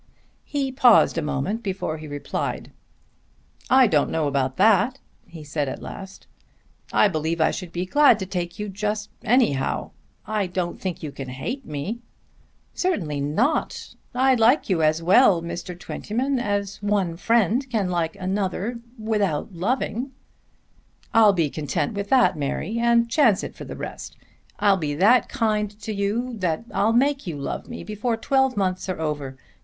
He 0.45 0.71
paused 0.71 1.15
a 1.19 1.21
moment 1.21 1.61
before 1.61 1.99
he 1.99 2.07
replied. 2.07 2.71
"I 3.69 3.85
don't 3.85 4.09
know 4.09 4.25
about 4.27 4.57
that," 4.57 4.97
he 5.27 5.43
said 5.43 5.69
at 5.69 5.79
last. 5.83 6.25
"I 6.91 7.07
believe 7.07 7.39
I 7.39 7.51
should 7.51 7.71
be 7.71 7.85
glad 7.85 8.17
to 8.17 8.25
take 8.25 8.57
you 8.57 8.67
just 8.67 9.11
anyhow. 9.23 9.91
I 10.25 10.47
don't 10.47 10.81
think 10.81 11.03
you 11.03 11.11
can 11.11 11.29
hate 11.29 11.67
me." 11.67 11.99
"Certainly 12.73 13.19
not. 13.21 13.93
I 14.15 14.33
like 14.33 14.71
you 14.71 14.81
as 14.81 15.03
well, 15.03 15.39
Mr. 15.43 15.79
Twentyman, 15.79 16.39
as 16.39 16.81
one 16.81 17.15
friend 17.15 17.69
can 17.69 17.91
like 17.91 18.15
another, 18.15 18.79
without 18.97 19.53
loving." 19.53 20.13
"I'll 21.13 21.31
be 21.33 21.51
content 21.51 21.93
with 21.93 22.09
that, 22.09 22.35
Mary, 22.35 22.79
and 22.79 23.07
chance 23.07 23.43
it 23.43 23.53
for 23.53 23.65
the 23.65 23.77
rest. 23.77 24.17
I'll 24.59 24.77
be 24.77 24.95
that 24.95 25.29
kind 25.29 25.69
to 25.81 25.93
you 25.93 26.33
that 26.39 26.63
I'll 26.73 26.91
make 26.91 27.27
you 27.27 27.37
love 27.37 27.69
me 27.69 27.83
before 27.83 28.17
twelve 28.17 28.57
months 28.57 28.89
are 28.89 28.99
over. 28.99 29.37